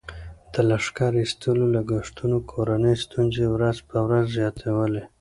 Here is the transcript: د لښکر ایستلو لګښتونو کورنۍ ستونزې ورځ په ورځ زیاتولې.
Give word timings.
د 0.53 0.55
لښکر 0.69 1.11
ایستلو 1.21 1.65
لګښتونو 1.75 2.37
کورنۍ 2.51 2.95
ستونزې 3.05 3.45
ورځ 3.55 3.77
په 3.89 3.97
ورځ 4.05 4.25
زیاتولې. 4.37 5.03